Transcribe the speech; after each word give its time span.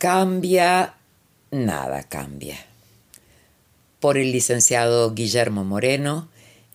Cambia, 0.00 0.94
nada 1.50 2.04
cambia. 2.04 2.56
Por 4.00 4.16
el 4.16 4.32
licenciado 4.32 5.12
Guillermo 5.12 5.62
Moreno, 5.62 6.30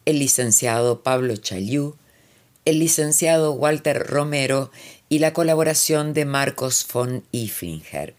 el 0.05 0.19
licenciado 0.19 1.01
Pablo 1.01 1.35
Chaliú, 1.35 1.95
el 2.65 2.77
licenciado 2.77 3.53
Walter 3.53 4.05
Romero 4.05 4.69
y 5.09 5.17
la 5.17 5.33
colaboración 5.33 6.13
de 6.13 6.25
Marcos 6.25 6.85
von 6.93 7.23
Iflinger. 7.31 8.13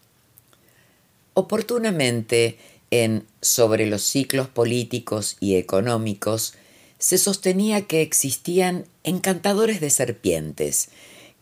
Oportunamente, 1.35 2.57
en 2.91 3.25
Sobre 3.41 3.85
los 3.85 4.01
ciclos 4.03 4.49
políticos 4.49 5.37
y 5.39 5.55
económicos, 5.55 6.55
se 6.99 7.17
sostenía 7.17 7.83
que 7.83 8.01
existían 8.01 8.83
encantadores 9.05 9.79
de 9.79 9.89
serpientes 9.89 10.89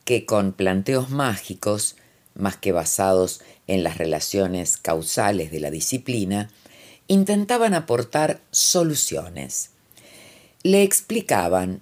que 0.04 0.27
con 0.27 0.54
planteos 0.54 1.10
mágicos, 1.10 1.96
más 2.36 2.58
que 2.58 2.72
basados 2.72 3.41
en 3.68 3.84
las 3.84 3.98
relaciones 3.98 4.78
causales 4.78 5.52
de 5.52 5.60
la 5.60 5.72
disciplina, 5.72 6.50
intentaban 7.08 7.74
aportar 7.74 8.40
soluciones. 8.52 9.72
Le 10.64 10.84
explicaban 10.84 11.82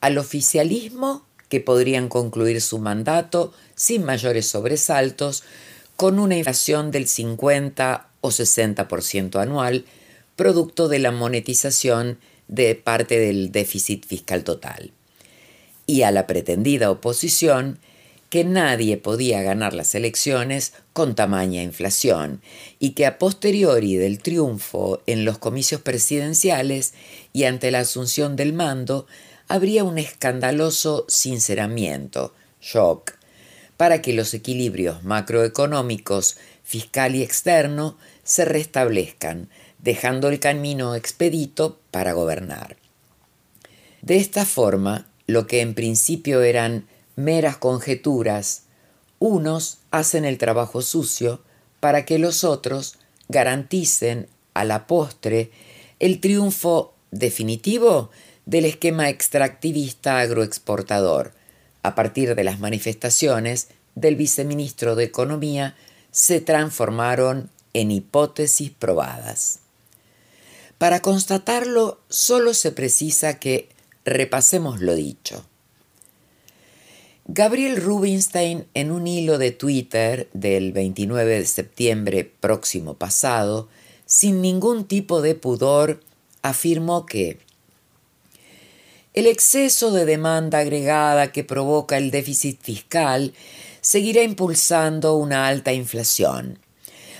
al 0.00 0.18
oficialismo 0.18 1.24
que 1.48 1.60
podrían 1.60 2.08
concluir 2.08 2.60
su 2.60 2.78
mandato 2.78 3.52
sin 3.74 4.04
mayores 4.04 4.46
sobresaltos 4.46 5.44
con 5.96 6.18
una 6.18 6.36
inflación 6.36 6.90
del 6.90 7.06
50 7.06 8.08
o 8.20 8.28
60% 8.30 9.40
anual, 9.40 9.84
producto 10.34 10.88
de 10.88 10.98
la 10.98 11.12
monetización 11.12 12.18
de 12.48 12.74
parte 12.74 13.18
del 13.18 13.52
déficit 13.52 14.04
fiscal 14.04 14.44
total. 14.44 14.92
Y 15.86 16.02
a 16.02 16.10
la 16.10 16.26
pretendida 16.26 16.90
oposición 16.90 17.78
que 18.30 18.44
nadie 18.44 18.96
podía 18.96 19.42
ganar 19.42 19.72
las 19.72 19.94
elecciones 19.94 20.72
con 20.92 21.14
tamaña 21.14 21.62
inflación 21.62 22.40
y 22.78 22.90
que 22.90 23.06
a 23.06 23.18
posteriori 23.18 23.96
del 23.96 24.18
triunfo 24.18 25.02
en 25.06 25.24
los 25.24 25.38
comicios 25.38 25.80
presidenciales 25.80 26.94
y 27.32 27.44
ante 27.44 27.70
la 27.70 27.80
asunción 27.80 28.36
del 28.36 28.52
mando 28.52 29.06
habría 29.48 29.84
un 29.84 29.98
escandaloso 29.98 31.04
sinceramiento, 31.08 32.34
shock, 32.60 33.12
para 33.76 34.02
que 34.02 34.12
los 34.12 34.34
equilibrios 34.34 35.04
macroeconómicos, 35.04 36.38
fiscal 36.64 37.14
y 37.14 37.22
externo 37.22 37.96
se 38.24 38.44
restablezcan, 38.44 39.48
dejando 39.78 40.28
el 40.28 40.40
camino 40.40 40.96
expedito 40.96 41.78
para 41.92 42.12
gobernar. 42.12 42.76
De 44.02 44.16
esta 44.16 44.44
forma, 44.44 45.06
lo 45.26 45.46
que 45.46 45.60
en 45.60 45.74
principio 45.74 46.42
eran 46.42 46.86
meras 47.16 47.56
conjeturas, 47.56 48.62
unos 49.18 49.78
hacen 49.90 50.24
el 50.24 50.38
trabajo 50.38 50.82
sucio 50.82 51.40
para 51.80 52.04
que 52.04 52.18
los 52.18 52.44
otros 52.44 52.98
garanticen 53.28 54.28
a 54.54 54.64
la 54.64 54.86
postre 54.86 55.50
el 55.98 56.20
triunfo 56.20 56.94
definitivo 57.10 58.10
del 58.44 58.66
esquema 58.66 59.08
extractivista 59.08 60.20
agroexportador, 60.20 61.32
a 61.82 61.94
partir 61.94 62.34
de 62.34 62.44
las 62.44 62.60
manifestaciones 62.60 63.68
del 63.94 64.16
viceministro 64.16 64.94
de 64.94 65.04
Economía, 65.04 65.76
se 66.10 66.40
transformaron 66.40 67.50
en 67.72 67.90
hipótesis 67.90 68.70
probadas. 68.70 69.60
Para 70.78 71.00
constatarlo, 71.00 72.00
solo 72.08 72.54
se 72.54 72.72
precisa 72.72 73.38
que 73.38 73.68
repasemos 74.04 74.80
lo 74.80 74.94
dicho. 74.94 75.44
Gabriel 77.28 77.82
Rubinstein, 77.82 78.68
en 78.74 78.92
un 78.92 79.08
hilo 79.08 79.36
de 79.36 79.50
Twitter 79.50 80.28
del 80.32 80.70
29 80.70 81.40
de 81.40 81.46
septiembre 81.46 82.22
próximo 82.24 82.94
pasado, 82.94 83.68
sin 84.04 84.40
ningún 84.40 84.84
tipo 84.86 85.20
de 85.20 85.34
pudor, 85.34 86.00
afirmó 86.42 87.04
que 87.04 87.40
el 89.12 89.26
exceso 89.26 89.90
de 89.90 90.04
demanda 90.04 90.60
agregada 90.60 91.32
que 91.32 91.42
provoca 91.42 91.96
el 91.96 92.12
déficit 92.12 92.62
fiscal 92.62 93.34
seguirá 93.80 94.22
impulsando 94.22 95.16
una 95.16 95.48
alta 95.48 95.72
inflación, 95.72 96.60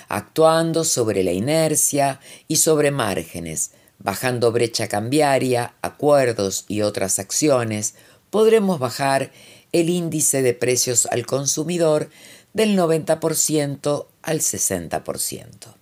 actuando 0.07 0.85
sobre 0.85 1.21
la 1.25 1.33
inercia 1.33 2.21
y 2.47 2.55
sobre 2.55 2.91
márgenes, 2.91 3.71
bajando 3.99 4.53
brecha 4.53 4.87
cambiaria, 4.87 5.73
acuerdos 5.81 6.63
y 6.69 6.81
otras 6.81 7.19
acciones, 7.19 7.95
podremos 8.29 8.79
bajar 8.79 9.31
el 9.71 9.89
índice 9.89 10.41
de 10.41 10.53
precios 10.53 11.05
al 11.07 11.25
consumidor 11.25 12.09
del 12.53 12.77
90% 12.77 14.07
al 14.21 14.39
60%. 14.39 15.77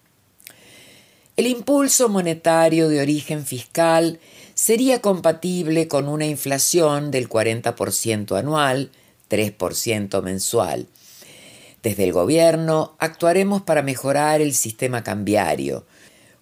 El 1.38 1.47
impulso 1.47 2.07
monetario 2.07 2.88
de 2.88 3.01
origen 3.01 3.45
fiscal 3.45 4.19
sería 4.53 5.01
compatible 5.01 5.88
con 5.88 6.07
una 6.07 6.25
inflación 6.25 7.12
del 7.12 7.28
40% 7.28 8.38
anual, 8.38 8.91
3% 9.29 10.22
mensual. 10.22 10.88
Desde 11.84 12.06
el 12.06 12.13
gobierno 12.13 12.95
actuaremos 13.00 13.62
para 13.62 13.81
mejorar 13.81 14.41
el 14.41 14.53
sistema 14.53 15.03
cambiario, 15.03 15.85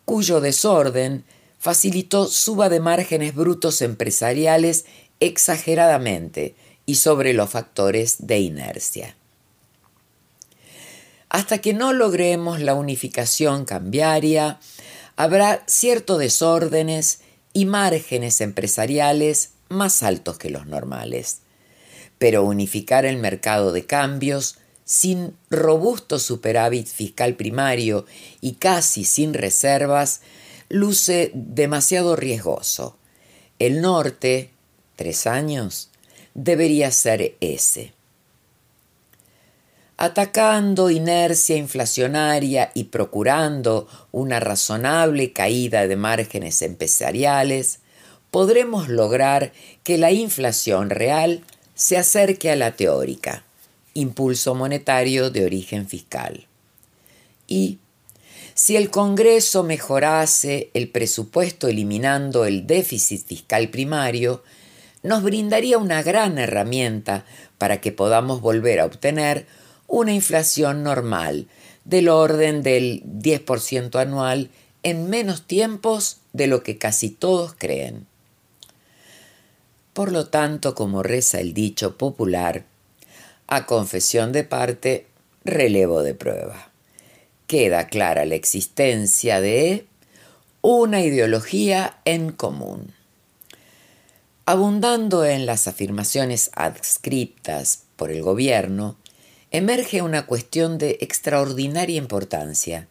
cuyo 0.05 0.41
desorden 0.41 1.25
facilitó 1.57 2.27
suba 2.27 2.69
de 2.69 2.79
márgenes 2.79 3.33
brutos 3.33 3.81
empresariales 3.81 4.85
exageradamente, 5.19 6.55
y 6.85 6.95
sobre 6.95 7.33
los 7.33 7.49
factores 7.49 8.27
de 8.27 8.39
inercia. 8.39 9.15
Hasta 11.29 11.59
que 11.59 11.73
no 11.73 11.93
logremos 11.93 12.59
la 12.59 12.75
unificación 12.75 13.65
cambiaria, 13.65 14.59
habrá 15.15 15.63
ciertos 15.67 16.19
desórdenes 16.19 17.21
y 17.53 17.65
márgenes 17.65 18.41
empresariales 18.41 19.51
más 19.69 20.03
altos 20.03 20.37
que 20.37 20.49
los 20.49 20.67
normales. 20.67 21.39
Pero 22.19 22.43
unificar 22.43 23.05
el 23.05 23.17
mercado 23.17 23.71
de 23.71 23.85
cambios 23.85 24.57
sin 24.85 25.35
robusto 25.49 26.19
superávit 26.19 26.87
fiscal 26.87 27.35
primario 27.35 28.05
y 28.41 28.53
casi 28.53 29.03
sin 29.03 29.33
reservas 29.33 30.21
luce 30.69 31.31
demasiado 31.33 32.15
riesgoso. 32.15 32.97
El 33.59 33.81
norte, 33.81 34.51
tres 34.95 35.25
años, 35.25 35.89
debería 36.33 36.91
ser 36.91 37.35
ese. 37.39 37.93
Atacando 39.97 40.89
inercia 40.89 41.55
inflacionaria 41.55 42.71
y 42.73 42.85
procurando 42.85 43.87
una 44.11 44.39
razonable 44.39 45.31
caída 45.31 45.87
de 45.87 45.95
márgenes 45.95 46.61
empresariales, 46.61 47.79
podremos 48.31 48.89
lograr 48.89 49.53
que 49.83 49.97
la 49.97 50.11
inflación 50.11 50.89
real 50.89 51.43
se 51.75 51.97
acerque 51.97 52.49
a 52.49 52.55
la 52.55 52.75
teórica, 52.75 53.43
impulso 53.93 54.55
monetario 54.55 55.29
de 55.29 55.45
origen 55.45 55.87
fiscal. 55.87 56.47
Y 57.47 57.77
si 58.55 58.75
el 58.75 58.89
Congreso 58.89 59.63
mejorase 59.63 60.69
el 60.73 60.89
presupuesto 60.89 61.67
eliminando 61.67 62.45
el 62.45 62.67
déficit 62.67 63.25
fiscal 63.25 63.69
primario, 63.69 64.43
nos 65.03 65.21
brindaría 65.21 65.77
una 65.77 66.01
gran 66.01 66.37
herramienta 66.37 67.25
para 67.57 67.81
que 67.81 67.91
podamos 67.91 68.41
volver 68.41 68.79
a 68.79 68.85
obtener 68.85 69.45
una 69.87 70.13
inflación 70.13 70.81
normal 70.81 71.47
del 71.85 72.09
orden 72.09 72.63
del 72.63 73.03
10% 73.03 73.99
anual 73.99 74.49
en 74.81 75.09
menos 75.09 75.45
tiempos 75.45 76.17
de 76.31 76.47
lo 76.47 76.63
que 76.63 76.77
casi 76.77 77.09
todos 77.09 77.53
creen. 77.53 78.07
Por 79.93 80.11
lo 80.11 80.27
tanto, 80.27 80.73
como 80.73 81.03
reza 81.03 81.39
el 81.39 81.53
dicho 81.53 81.97
popular, 81.97 82.63
a 83.47 83.65
confesión 83.65 84.31
de 84.31 84.43
parte, 84.43 85.05
relevo 85.45 86.01
de 86.01 86.15
prueba. 86.15 86.71
Queda 87.45 87.87
clara 87.87 88.25
la 88.25 88.35
existencia 88.35 89.41
de 89.41 89.85
una 90.61 91.01
ideología 91.01 91.99
en 92.05 92.31
común. 92.31 92.93
Abundando 94.45 95.23
en 95.23 95.45
las 95.45 95.69
afirmaciones 95.69 96.51
adscriptas 96.53 97.83
por 97.95 98.11
el 98.11 98.21
gobierno, 98.21 98.97
emerge 99.51 100.01
una 100.01 100.25
cuestión 100.25 100.77
de 100.77 100.97
extraordinaria 100.99 101.95
importancia. 101.95 102.89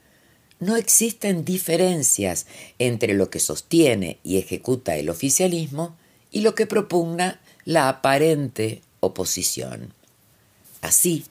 No 0.60 0.76
existen 0.76 1.44
diferencias 1.44 2.46
entre 2.78 3.12
lo 3.12 3.28
que 3.28 3.38
sostiene 3.38 4.18
y 4.22 4.38
ejecuta 4.38 4.96
el 4.96 5.10
oficialismo 5.10 5.94
y 6.30 6.40
lo 6.40 6.54
que 6.54 6.66
propugna 6.66 7.38
la 7.66 7.90
aparente 7.90 8.80
oposición. 9.00 9.92
Así, 10.80 11.26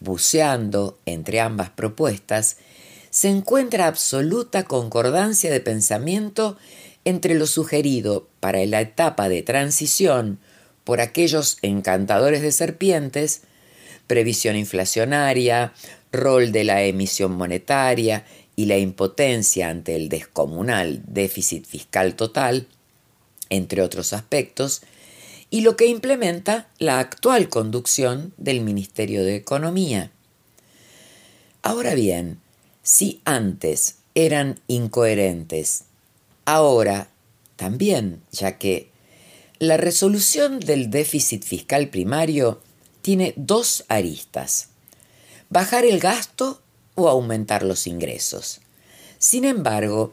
buceando 0.00 0.98
entre 1.06 1.40
ambas 1.40 1.70
propuestas, 1.70 2.58
se 3.08 3.30
encuentra 3.30 3.86
absoluta 3.86 4.64
concordancia 4.64 5.50
de 5.50 5.60
pensamiento 5.60 6.58
entre 7.04 7.34
lo 7.34 7.46
sugerido 7.46 8.28
para 8.40 8.64
la 8.66 8.80
etapa 8.80 9.28
de 9.28 9.42
transición 9.42 10.38
por 10.84 11.00
aquellos 11.00 11.58
encantadores 11.62 12.42
de 12.42 12.52
serpientes, 12.52 13.42
previsión 14.06 14.56
inflacionaria, 14.56 15.72
rol 16.12 16.52
de 16.52 16.64
la 16.64 16.82
emisión 16.82 17.32
monetaria 17.32 18.24
y 18.56 18.66
la 18.66 18.78
impotencia 18.78 19.68
ante 19.68 19.96
el 19.96 20.08
descomunal 20.08 21.02
déficit 21.06 21.66
fiscal 21.66 22.14
total, 22.14 22.66
entre 23.48 23.82
otros 23.82 24.12
aspectos, 24.12 24.82
y 25.50 25.60
lo 25.60 25.76
que 25.76 25.86
implementa 25.86 26.68
la 26.78 26.98
actual 26.98 27.48
conducción 27.48 28.32
del 28.36 28.60
Ministerio 28.60 29.22
de 29.22 29.36
Economía. 29.36 30.10
Ahora 31.62 31.94
bien, 31.94 32.40
si 32.82 33.20
antes 33.24 33.96
eran 34.14 34.60
incoherentes 34.66 35.84
Ahora, 36.44 37.08
también, 37.56 38.22
ya 38.32 38.58
que 38.58 38.90
la 39.58 39.76
resolución 39.76 40.58
del 40.58 40.90
déficit 40.90 41.44
fiscal 41.44 41.88
primario 41.88 42.60
tiene 43.00 43.34
dos 43.36 43.84
aristas, 43.88 44.68
bajar 45.50 45.84
el 45.84 46.00
gasto 46.00 46.60
o 46.94 47.08
aumentar 47.08 47.62
los 47.62 47.86
ingresos. 47.86 48.60
Sin 49.18 49.44
embargo, 49.44 50.12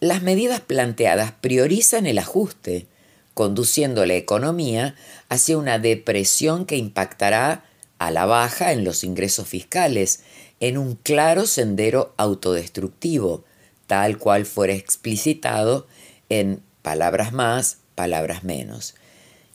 las 0.00 0.22
medidas 0.22 0.60
planteadas 0.60 1.32
priorizan 1.32 2.06
el 2.06 2.18
ajuste, 2.18 2.86
conduciendo 3.34 4.06
la 4.06 4.14
economía 4.14 4.94
hacia 5.28 5.58
una 5.58 5.78
depresión 5.78 6.64
que 6.64 6.76
impactará 6.76 7.64
a 7.98 8.10
la 8.10 8.24
baja 8.24 8.72
en 8.72 8.84
los 8.84 9.04
ingresos 9.04 9.48
fiscales, 9.48 10.20
en 10.60 10.78
un 10.78 10.94
claro 10.94 11.46
sendero 11.46 12.14
autodestructivo, 12.16 13.44
tal 13.88 14.18
cual 14.18 14.46
fuera 14.46 14.74
explicitado 14.74 15.88
en 16.28 16.62
palabras 16.82 17.32
más, 17.32 17.78
palabras 17.96 18.44
menos. 18.44 18.94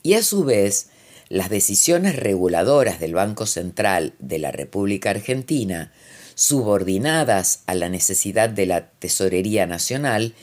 Y 0.02 0.14
a 0.14 0.22
su 0.22 0.44
vez, 0.44 0.90
las 1.30 1.48
decisiones 1.48 2.16
reguladoras 2.16 3.00
del 3.00 3.14
Banco 3.14 3.46
Central 3.46 4.12
de 4.18 4.38
la 4.38 4.52
República 4.52 5.10
Argentina, 5.10 5.92
subordinadas 6.34 7.62
a 7.66 7.74
la 7.74 7.88
necesidad 7.88 8.50
de 8.50 8.66
la 8.66 8.90
Tesorería 8.90 9.66
Nacional, 9.66 10.34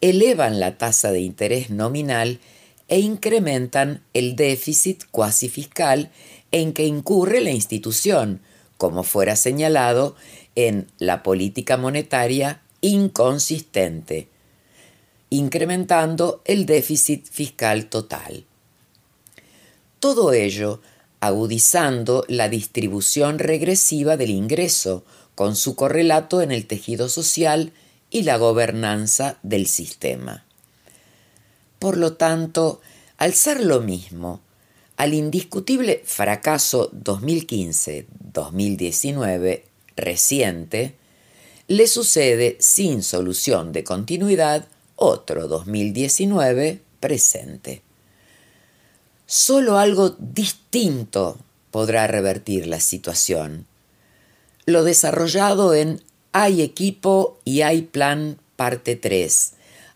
elevan 0.00 0.58
la 0.58 0.78
tasa 0.78 1.12
de 1.12 1.20
interés 1.20 1.68
nominal 1.68 2.40
e 2.88 3.00
incrementan 3.00 4.02
el 4.14 4.36
déficit 4.36 5.04
cuasi 5.10 5.48
fiscal 5.48 6.10
en 6.52 6.72
que 6.72 6.86
incurre 6.86 7.40
la 7.40 7.50
institución, 7.50 8.40
como 8.78 9.02
fuera 9.02 9.36
señalado 9.36 10.16
en 10.54 10.90
la 10.98 11.22
política 11.22 11.76
monetaria 11.76 12.61
inconsistente, 12.82 14.28
incrementando 15.30 16.42
el 16.44 16.66
déficit 16.66 17.26
fiscal 17.26 17.86
total. 17.86 18.44
Todo 19.98 20.34
ello 20.34 20.82
agudizando 21.20 22.24
la 22.28 22.48
distribución 22.48 23.38
regresiva 23.38 24.16
del 24.16 24.30
ingreso 24.30 25.04
con 25.34 25.56
su 25.56 25.74
correlato 25.76 26.42
en 26.42 26.52
el 26.52 26.66
tejido 26.66 27.08
social 27.08 27.72
y 28.10 28.24
la 28.24 28.36
gobernanza 28.36 29.38
del 29.42 29.68
sistema. 29.68 30.44
Por 31.78 31.96
lo 31.96 32.12
tanto, 32.14 32.80
al 33.16 33.32
ser 33.34 33.64
lo 33.64 33.80
mismo, 33.80 34.40
al 34.96 35.14
indiscutible 35.14 36.02
fracaso 36.04 36.90
2015-2019 36.92 39.62
reciente, 39.96 40.96
le 41.68 41.86
sucede 41.86 42.56
sin 42.60 43.02
solución 43.02 43.72
de 43.72 43.84
continuidad 43.84 44.66
otro 44.96 45.48
2019 45.48 46.80
presente. 47.00 47.82
Solo 49.26 49.78
algo 49.78 50.10
distinto 50.18 51.38
podrá 51.70 52.06
revertir 52.06 52.66
la 52.66 52.80
situación. 52.80 53.66
Lo 54.66 54.84
desarrollado 54.84 55.74
en 55.74 56.02
Hay 56.32 56.62
equipo 56.62 57.38
y 57.44 57.62
hay 57.62 57.82
plan 57.82 58.38
parte 58.56 58.96
3 58.96 59.54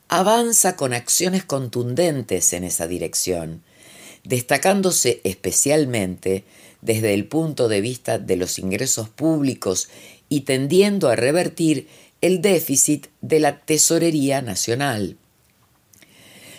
avanza 0.08 0.76
con 0.76 0.92
acciones 0.92 1.44
contundentes 1.44 2.52
en 2.52 2.64
esa 2.64 2.86
dirección, 2.86 3.62
destacándose 4.26 5.20
especialmente 5.25 6.44
desde 6.81 7.14
el 7.14 7.26
punto 7.26 7.69
de 7.69 7.81
vista 7.81 8.19
de 8.19 8.37
los 8.37 8.58
ingresos 8.58 9.08
públicos 9.08 9.88
y 10.28 10.40
tendiendo 10.43 11.08
a 11.08 11.17
revertir 11.17 11.88
el 12.20 12.43
déficit 12.43 13.06
de 13.20 13.40
la 13.40 13.61
Tesorería 13.61 14.43
Nacional. 14.43 15.17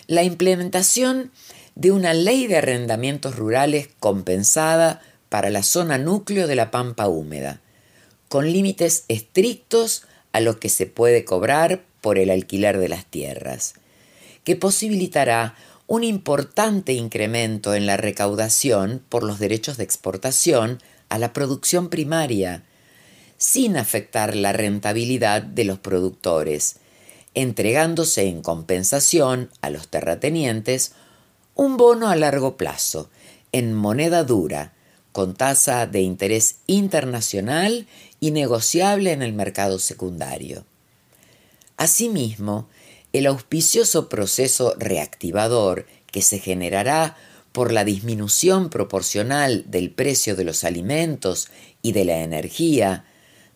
La 0.08 0.24
implementación 0.24 1.31
de 1.75 1.92
una 1.92 2.14
ley 2.14 2.48
de 2.48 2.58
arrendamientos 2.58 3.36
rurales 3.36 3.90
compensada 4.00 5.02
para 5.30 5.50
la 5.50 5.63
zona 5.63 5.98
núcleo 5.98 6.48
de 6.48 6.56
la 6.56 6.72
pampa 6.72 7.08
húmeda, 7.08 7.62
con 8.30 8.52
límites 8.52 9.04
estrictos 9.10 10.06
a 10.31 10.40
lo 10.40 10.60
que 10.60 10.70
se 10.70 10.86
puede 10.86 11.25
cobrar 11.25 11.84
por 12.02 12.18
el 12.18 12.30
alquiler 12.30 12.78
de 12.78 12.88
las 12.88 13.06
tierras, 13.06 13.74
que 14.44 14.56
posibilitará 14.56 15.56
un 15.88 16.04
importante 16.04 16.94
incremento 16.94 17.74
en 17.74 17.86
la 17.86 17.95
recaudación 17.95 19.01
por 19.07 19.24
los 19.24 19.39
derechos 19.39 19.78
de 19.78 19.86
exportación 19.86 20.81
a 21.07 21.18
la 21.18 21.31
producción 21.31 21.89
primaria, 21.89 22.63
sin 23.38 23.78
afectar 23.78 24.36
la 24.36 24.51
rentabilidad 24.51 25.42
de 25.42 25.63
los 25.63 25.80
productores, 25.80 26.75
entregándose 27.34 28.28
en 28.28 28.42
compensación 28.42 29.50
a 29.62 29.69
los 29.69 29.88
terratenientes 29.88 30.92
un 31.56 31.78
bono 31.78 32.10
a 32.10 32.16
largo 32.16 32.57
plazo, 32.57 33.10
en 33.54 33.74
moneda 33.74 34.24
dura, 34.24 34.74
con 35.13 35.36
tasa 35.36 35.88
de 35.88 36.01
interés 36.01 36.58
internacional 36.67 37.88
y 38.20 38.32
negociable 38.32 39.13
en 39.13 39.22
el 39.22 39.34
mercado 39.34 39.79
secundario. 39.79 40.65
Asimismo, 41.77 42.67
el 43.17 43.27
auspicioso 43.27 44.09
proceso 44.09 44.75
reactivador 44.77 45.86
que 46.12 46.21
se 46.21 46.39
generará 46.39 47.17
por 47.51 47.71
la 47.71 47.83
disminución 47.83 48.69
proporcional 48.69 49.65
del 49.67 49.91
precio 49.91 50.36
de 50.36 50.43
los 50.43 50.63
alimentos 50.63 51.50
y 51.81 51.91
de 51.91 52.05
la 52.05 52.19
energía 52.19 53.05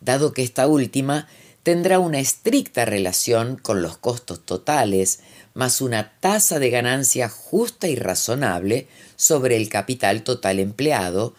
dado 0.00 0.32
que 0.32 0.42
esta 0.42 0.66
última 0.66 1.28
tendrá 1.62 2.00
una 2.00 2.18
estricta 2.18 2.84
relación 2.84 3.56
con 3.56 3.82
los 3.82 3.96
costos 3.96 4.44
totales, 4.44 5.20
más 5.54 5.80
una 5.80 6.12
tasa 6.18 6.58
de 6.58 6.70
ganancia 6.70 7.28
justa 7.28 7.88
y 7.88 7.94
razonable 7.94 8.88
sobre 9.16 9.56
el 9.56 9.68
capital 9.68 10.24
total 10.24 10.58
empleado, 10.58 11.34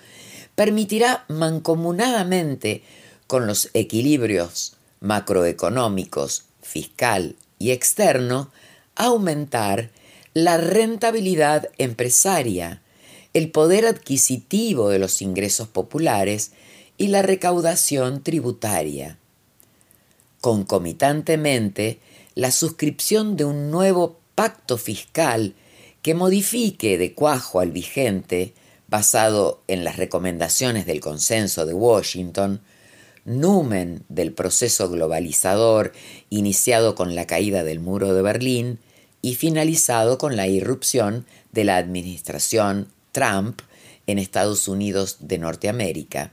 permitirá 0.55 1.25
mancomunadamente 1.27 2.83
con 3.27 3.47
los 3.47 3.69
equilibrios 3.73 4.77
macroeconómicos, 5.01 6.45
fiscal 6.61 7.35
y 7.63 7.72
externo, 7.72 8.51
aumentar 8.93 9.89
la 10.34 10.58
rentabilidad 10.58 11.70
empresaria, 11.77 12.82
el 13.34 13.51
poder 13.51 13.86
adquisitivo 13.86 14.89
de 14.89 15.00
los 15.00 15.22
ingresos 15.22 15.70
populares 15.70 16.51
y 16.98 17.08
la 17.08 17.22
recaudación 17.22 18.22
tributaria. 18.22 19.17
Concomitantemente, 20.41 22.00
la 22.36 22.51
suscripción 22.51 23.38
de 23.38 23.46
un 23.46 23.72
nuevo 23.72 24.20
pacto 24.36 24.77
fiscal 24.77 25.55
que 26.01 26.15
modifique 26.15 26.98
de 26.98 27.13
cuajo 27.13 27.62
al 27.62 27.72
vigente, 27.72 28.53
basado 28.89 29.62
en 29.70 29.86
las 29.86 29.96
recomendaciones 29.96 30.86
del 30.86 31.00
consenso 31.00 31.65
de 31.65 31.74
Washington, 31.74 32.60
numen 33.25 34.03
del 34.09 34.33
proceso 34.33 34.89
globalizador 34.89 35.93
iniciado 36.29 36.95
con 36.95 37.15
la 37.15 37.25
caída 37.25 37.63
del 37.63 37.79
muro 37.79 38.13
de 38.13 38.21
Berlín 38.21 38.79
y 39.21 39.35
finalizado 39.35 40.17
con 40.17 40.35
la 40.35 40.47
irrupción 40.47 41.25
de 41.51 41.63
la 41.63 41.77
administración 41.77 42.89
Trump 43.11 43.61
en 44.07 44.19
Estados 44.19 44.67
Unidos 44.67 45.17
de 45.21 45.37
Norteamérica, 45.37 46.31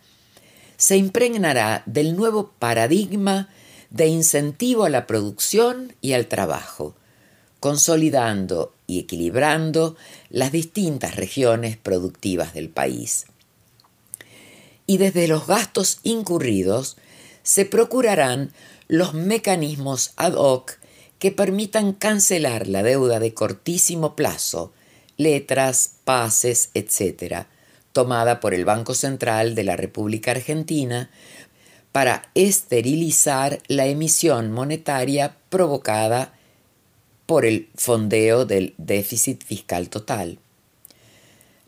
se 0.76 0.96
impregnará 0.96 1.82
del 1.86 2.16
nuevo 2.16 2.52
paradigma 2.58 3.48
de 3.90 4.06
incentivo 4.06 4.84
a 4.84 4.90
la 4.90 5.06
producción 5.06 5.94
y 6.00 6.14
al 6.14 6.26
trabajo, 6.26 6.96
consolidando 7.60 8.72
y 8.86 9.00
equilibrando 9.00 9.96
las 10.30 10.52
distintas 10.52 11.16
regiones 11.16 11.76
productivas 11.76 12.54
del 12.54 12.70
país. 12.70 13.26
Y 14.90 14.98
desde 14.98 15.28
los 15.28 15.46
gastos 15.46 16.00
incurridos 16.02 16.96
se 17.44 17.64
procurarán 17.64 18.52
los 18.88 19.14
mecanismos 19.14 20.14
ad 20.16 20.32
hoc 20.32 20.80
que 21.20 21.30
permitan 21.30 21.92
cancelar 21.92 22.66
la 22.66 22.82
deuda 22.82 23.20
de 23.20 23.32
cortísimo 23.32 24.16
plazo, 24.16 24.72
letras, 25.16 25.92
pases, 26.02 26.70
etc., 26.74 27.46
tomada 27.92 28.40
por 28.40 28.52
el 28.52 28.64
Banco 28.64 28.94
Central 28.94 29.54
de 29.54 29.62
la 29.62 29.76
República 29.76 30.32
Argentina 30.32 31.08
para 31.92 32.28
esterilizar 32.34 33.60
la 33.68 33.86
emisión 33.86 34.50
monetaria 34.50 35.36
provocada 35.50 36.34
por 37.26 37.46
el 37.46 37.68
fondeo 37.76 38.44
del 38.44 38.74
déficit 38.76 39.44
fiscal 39.44 39.88
total. 39.88 40.40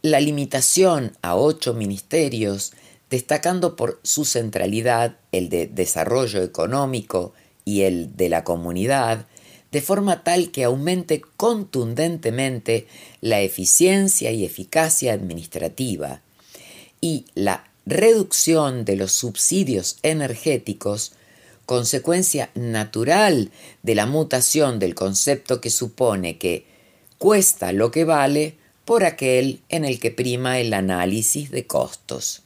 La 0.04 0.18
limitación 0.18 1.16
a 1.22 1.36
ocho 1.36 1.72
ministerios, 1.72 2.72
destacando 3.12 3.76
por 3.76 4.00
su 4.02 4.24
centralidad 4.24 5.18
el 5.32 5.50
de 5.50 5.66
desarrollo 5.66 6.42
económico 6.42 7.34
y 7.62 7.82
el 7.82 8.16
de 8.16 8.30
la 8.30 8.42
comunidad, 8.42 9.26
de 9.70 9.82
forma 9.82 10.24
tal 10.24 10.50
que 10.50 10.64
aumente 10.64 11.20
contundentemente 11.36 12.86
la 13.20 13.42
eficiencia 13.42 14.30
y 14.30 14.46
eficacia 14.46 15.12
administrativa 15.12 16.22
y 17.02 17.26
la 17.34 17.70
reducción 17.84 18.86
de 18.86 18.96
los 18.96 19.12
subsidios 19.12 19.98
energéticos, 20.02 21.12
consecuencia 21.66 22.48
natural 22.54 23.50
de 23.82 23.94
la 23.94 24.06
mutación 24.06 24.78
del 24.78 24.94
concepto 24.94 25.60
que 25.60 25.68
supone 25.68 26.38
que 26.38 26.64
cuesta 27.18 27.72
lo 27.72 27.90
que 27.90 28.06
vale 28.06 28.54
por 28.86 29.04
aquel 29.04 29.60
en 29.68 29.84
el 29.84 30.00
que 30.00 30.10
prima 30.10 30.60
el 30.60 30.72
análisis 30.72 31.50
de 31.50 31.66
costos. 31.66 32.42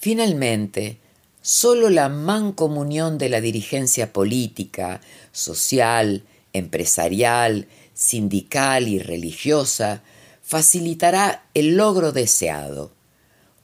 Finalmente, 0.00 0.98
sólo 1.42 1.90
la 1.90 2.08
mancomunión 2.08 3.18
de 3.18 3.28
la 3.28 3.42
dirigencia 3.42 4.14
política, 4.14 5.02
social, 5.30 6.24
empresarial, 6.54 7.68
sindical 7.92 8.88
y 8.88 8.98
religiosa 8.98 10.02
facilitará 10.42 11.44
el 11.52 11.76
logro 11.76 12.12
deseado 12.12 12.92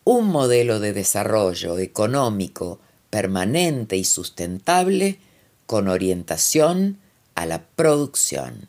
un 0.05 0.29
modelo 0.29 0.79
de 0.79 0.93
desarrollo 0.93 1.79
económico 1.79 2.79
permanente 3.11 3.97
y 3.97 4.05
sustentable 4.05 5.19
con 5.67 5.89
orientación 5.89 6.99
a 7.35 7.45
la 7.47 7.67
producción. 7.75 8.69